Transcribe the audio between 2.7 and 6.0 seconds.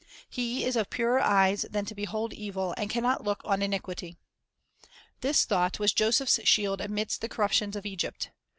and can not look on iniquity." 1 This thought was